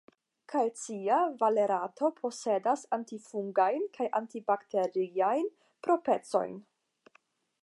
[0.51, 5.55] Kalcia valerato posedas antifungajn kaj antibakteriajn
[5.89, 6.63] proprecojn.